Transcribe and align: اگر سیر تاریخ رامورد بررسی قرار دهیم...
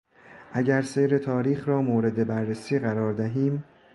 اگر 0.53 0.81
سیر 0.81 1.17
تاریخ 1.17 1.67
رامورد 1.67 2.27
بررسی 2.27 2.79
قرار 2.79 3.13
دهیم... 3.13 3.63